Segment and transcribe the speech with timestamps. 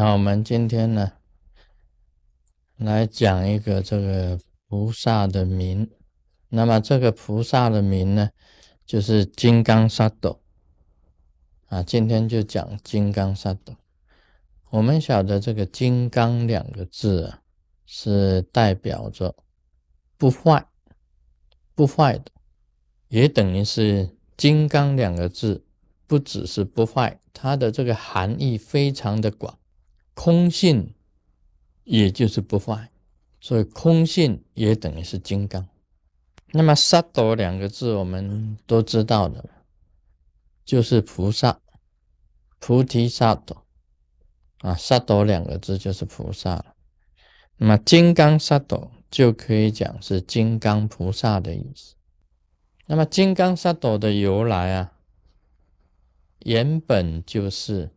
[0.00, 1.14] 那我们今天呢，
[2.76, 5.90] 来讲一个这个菩萨的名。
[6.50, 8.30] 那么这个菩萨的名呢，
[8.86, 10.38] 就是金刚萨埵
[11.66, 11.82] 啊。
[11.82, 13.76] 今天就讲金刚萨埵。
[14.70, 17.42] 我们晓得这个“金刚”两个字啊，
[17.84, 19.34] 是代表着
[20.16, 20.64] 不坏、
[21.74, 22.30] 不坏的，
[23.08, 25.66] 也等于是“金刚”两个字
[26.06, 29.58] 不只是不坏，它的这个含义非常的广。
[30.20, 30.92] 空性
[31.84, 32.90] 也就是不坏，
[33.40, 35.68] 所以空性也等于是金刚。
[36.50, 39.48] 那么“萨埵”两个字我们都知道的，
[40.64, 41.60] 就是菩萨，
[42.58, 43.58] 菩提萨埵。
[44.58, 46.74] 啊，萨埵两个字就是菩萨了。
[47.58, 51.94] 那么金刚萨埵就可以讲是金刚菩萨的意思。
[52.86, 54.94] 那么金刚萨埵的由来啊，
[56.40, 57.90] 原本就是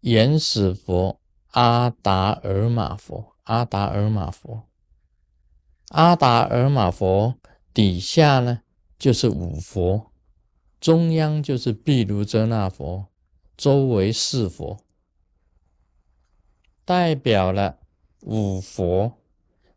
[0.00, 4.62] 原始佛阿达尔玛佛，阿达尔玛佛，
[5.88, 7.34] 阿达尔玛佛
[7.74, 8.62] 底下呢
[8.98, 10.10] 就是五佛，
[10.80, 13.08] 中央就是毗卢遮那佛，
[13.58, 14.78] 周围四佛。
[16.86, 17.80] 代表了
[18.22, 19.18] 五佛，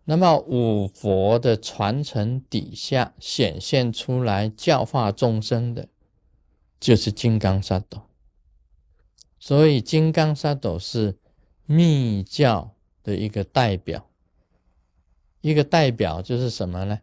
[0.06, 5.90] 那么五佛的传承底下显现出来教化众生的，
[6.80, 8.04] 就是金刚萨埵。
[9.46, 11.18] 所以金刚萨埵是
[11.66, 14.10] 密教的一个代表，
[15.42, 17.02] 一个代表就是什么呢？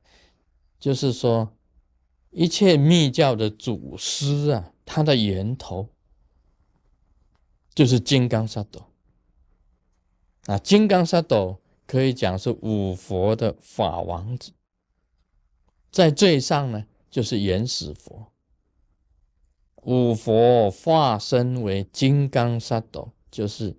[0.78, 1.54] 就是说
[2.30, 5.90] 一切密教的祖师啊，他的源头
[7.74, 8.86] 就是金刚萨埵。
[10.46, 14.52] 啊，金刚萨埵可以讲是五佛的法王子，
[15.92, 18.32] 在最上呢就是原始佛，
[19.82, 23.76] 五佛化身为金刚萨埵，就是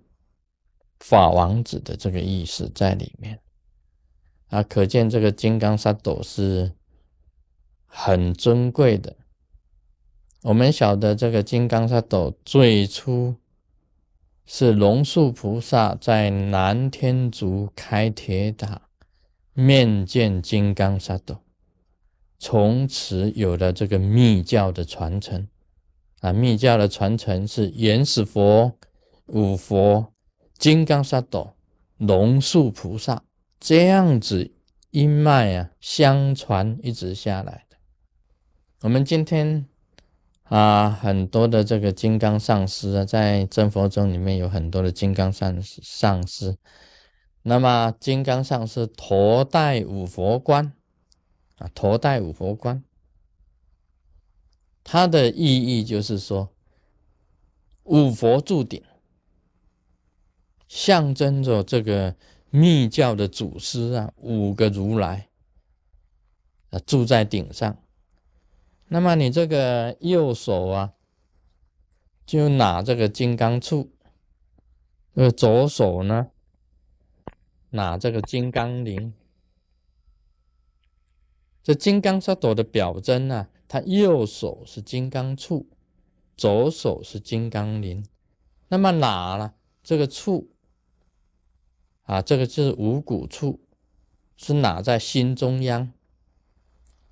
[1.00, 3.40] 法王子的这个意思在里面。
[4.48, 6.72] 啊，可见这个金刚萨埵是
[7.86, 9.16] 很尊贵的。
[10.42, 13.36] 我们晓得这个金刚萨埵最初。
[14.44, 18.82] 是龙树菩萨在南天竺开铁塔，
[19.54, 21.38] 面见金刚萨埵，
[22.40, 25.46] 从此有了这个密教的传承。
[26.22, 28.72] 啊，密教的传承是原始佛、
[29.26, 30.14] 五佛、
[30.56, 31.54] 金刚萨埵、
[31.98, 33.22] 龙树菩萨
[33.60, 34.50] 这样子
[34.90, 37.76] 一脉啊相传一直下来的。
[38.80, 39.66] 我们今天。
[40.44, 46.58] 啊，很多的这个金刚上师啊，在真佛宗里面有很多的金刚上上师。
[47.44, 50.74] 那么，金刚上师头戴五佛冠
[51.56, 52.84] 啊，头戴五佛冠，
[54.84, 56.50] 它的意义就是说，
[57.84, 58.82] 五佛住顶，
[60.68, 62.16] 象征着这个
[62.50, 65.28] 密教的祖师啊，五个如来
[66.70, 67.76] 啊，住在顶上。
[68.88, 70.92] 那么你这个右手啊，
[72.26, 73.88] 就拿这个金刚杵；
[75.14, 76.28] 呃，左手呢，
[77.70, 79.14] 拿这个金刚铃。
[81.62, 85.66] 这金刚萨埵的表征呢，它右手是金刚杵，
[86.36, 88.04] 左手是金刚铃。
[88.68, 90.46] 那么哪了这个杵
[92.02, 93.60] 啊，这个是五谷处，
[94.36, 95.92] 是拿在心中央。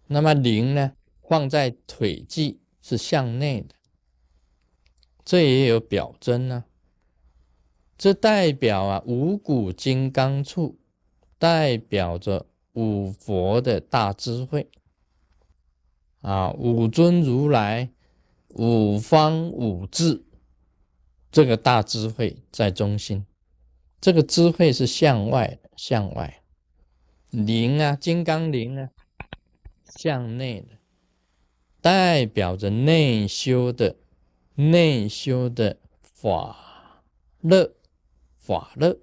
[0.08, 0.92] 那么铃呢？
[1.22, 3.76] 放在腿际是向内的，
[5.24, 6.64] 这也有表征呢。
[7.96, 10.80] 这代表啊五谷金刚处，
[11.38, 14.70] 代表着五佛的大智慧
[16.20, 17.90] 啊，五尊如来，
[18.48, 20.24] 五方五智，
[21.32, 23.26] 这个大智慧在中心。
[24.00, 26.42] 这个智慧是向外的，向外。
[27.30, 28.90] 灵啊，金刚灵啊，
[29.96, 30.68] 向内的。
[31.80, 33.96] 代表着内修的
[34.54, 37.02] 内修的法
[37.40, 37.74] 乐
[38.36, 38.98] 法乐，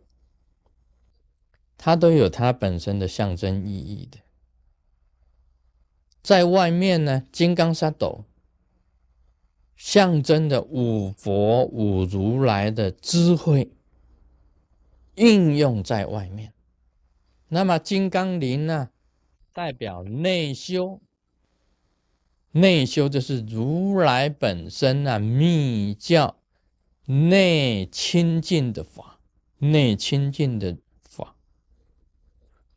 [1.77, 4.17] 它都有它本身的象征意义的。
[6.23, 8.25] 在外面呢，金刚萨埵
[9.75, 13.71] 象征的五佛五如来的智慧
[15.15, 16.51] 应用在外面。
[17.49, 18.89] 那么金刚铃呢，
[19.53, 20.99] 代表内修。
[22.51, 26.37] 内修就是如来本身啊，密教
[27.05, 29.19] 内清净的法，
[29.59, 30.77] 内清净的。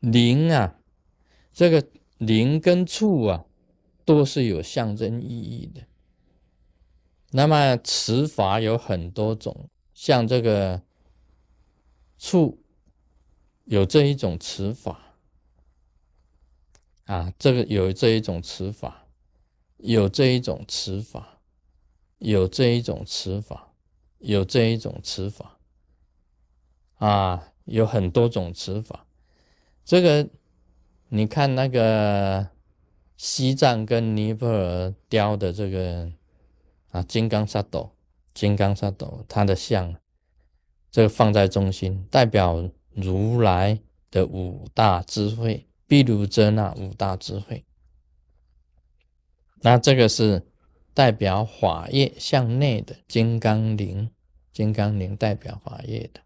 [0.01, 0.79] 灵啊，
[1.53, 1.87] 这个
[2.17, 3.45] 灵跟处啊，
[4.03, 5.83] 都是有象征意义的。
[7.29, 10.81] 那么词法有很多种，像这个
[12.17, 12.63] 处
[13.65, 15.15] 有这一种词法
[17.05, 19.05] 啊，这个有这一种词法，
[19.77, 21.39] 有这一种词法，
[22.17, 23.71] 有这一种词法，
[24.17, 25.59] 有这一种词法
[26.95, 29.05] 啊，有很多种词法。
[29.91, 30.29] 这个
[31.09, 32.47] 你看那个
[33.17, 36.09] 西藏跟尼泊尔雕的这个
[36.91, 37.91] 啊金刚萨埵，
[38.33, 39.97] 金刚萨埵它的像。
[40.91, 47.65] 这个放在中心，代表如来的五大智慧，毗卢遮那五大智慧。
[49.59, 50.47] 那这个是
[50.93, 54.09] 代表法业向内的金刚铃，
[54.53, 56.21] 金刚铃代表法业的，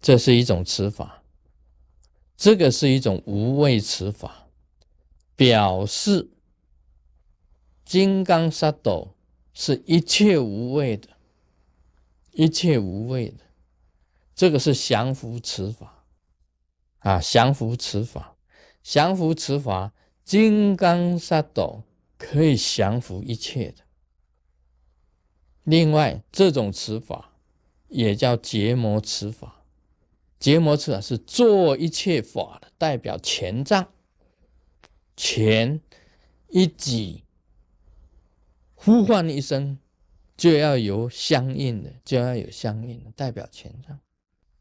[0.00, 1.19] 这是一种持法。
[2.40, 4.46] 这个是一种无畏持法，
[5.36, 6.30] 表示
[7.84, 9.14] 金刚萨埵
[9.52, 11.10] 是一切无畏的。
[12.32, 13.40] 一切无畏的，
[14.34, 16.06] 这个是降伏持法
[17.00, 17.18] 啊！
[17.20, 18.36] 降伏持法，
[18.82, 19.92] 降伏持法，
[20.24, 21.82] 金刚萨埵
[22.16, 23.82] 可以降服一切的。
[25.64, 27.32] 另外，这种持法
[27.88, 29.59] 也叫结魔持法，
[30.40, 33.86] 结魔持法是做一切法的代表，前障，
[35.16, 35.80] 前
[36.48, 37.22] 一己
[38.74, 39.78] 呼唤一声。
[40.36, 44.00] 就要有相应的，就要有相应的代表前障。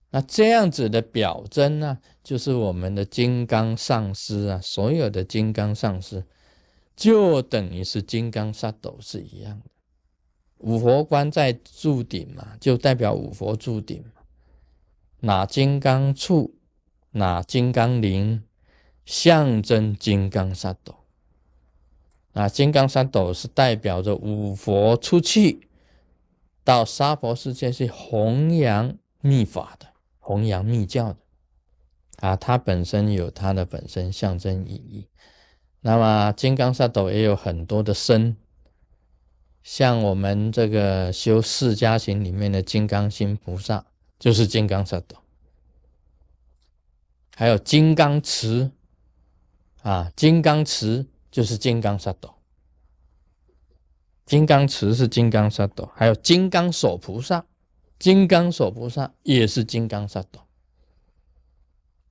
[0.09, 6.25] 那这样子的表征呢，就是我们的金刚上师啊，所有的金刚上师，
[6.97, 9.67] 就等于是金刚萨斗是一样的。
[10.57, 14.03] 五佛观在柱顶嘛，就代表五佛柱顶。
[15.21, 16.55] 哪金刚处，
[17.11, 18.43] 哪金刚铃，
[19.05, 20.95] 象征金刚萨埵。
[22.33, 25.67] 啊，金刚萨埵是代表着五佛出去。
[26.63, 29.87] 到娑婆世界是弘扬密法的，
[30.19, 31.17] 弘扬密教的
[32.17, 35.07] 啊，它本身有它的本身象征意义。
[35.81, 38.37] 那么金刚萨埵也有很多的身，
[39.63, 43.85] 像我们这个修释迦行里面的金刚心菩萨，
[44.19, 45.17] 就是金刚萨埵。
[47.35, 48.71] 还有金刚持
[49.81, 52.35] 啊，金刚持就是金刚萨埵。
[54.25, 57.45] 金刚持是金刚萨埵，还有金刚手菩萨，
[57.97, 60.41] 金刚手菩萨也是金刚萨埵。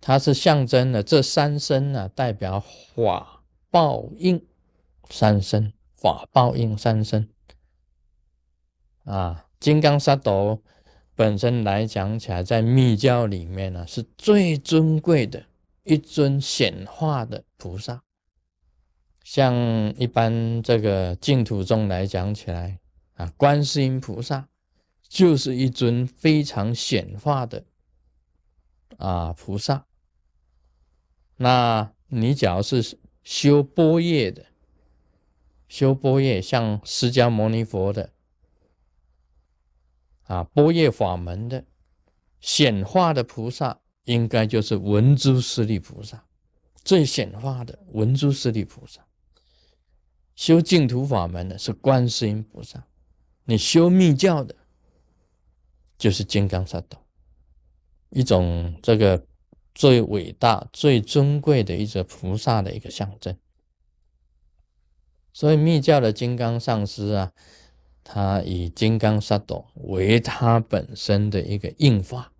[0.00, 4.44] 它是象征的这三身呢，代表法报应
[5.10, 7.28] 三身，法报应三身。
[9.04, 10.60] 啊，金刚萨埵
[11.18, 15.46] 本身来讲起来，在密教里面呢，是最尊贵的
[15.82, 18.04] 一尊显化的菩萨。
[19.24, 19.52] 像
[19.98, 22.78] 一般这个净土中来讲起来
[23.14, 24.48] 啊，观世音菩萨
[25.08, 27.64] 就是一尊非常显化的
[28.96, 29.86] 啊菩萨。
[31.38, 34.46] 那你只要是修波业的，
[35.66, 38.12] 修波业像释迦牟尼佛的
[40.28, 41.64] 啊，波业法门的
[42.40, 46.22] 显化的菩萨，应该就是文殊师利菩萨，
[46.84, 49.04] 最显化的文殊师利菩萨。
[50.36, 52.86] 修净土法门的是观世音菩萨，
[53.44, 54.54] 你修密教的，
[55.96, 56.98] 就是金刚萨埵，
[58.10, 59.26] 一种这个
[59.74, 63.36] 最伟大、最尊贵的一个菩萨的一个象征。
[65.32, 67.32] 所以密教的金刚上师啊，
[68.10, 72.32] 他以金刚萨埵为他本身的一个应化，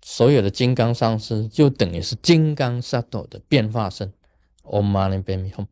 [0.00, 4.12] 所有的金刚上师就等于是金刚萨埵的变化身。
[4.62, 5.66] Om Mani p a m e Hum。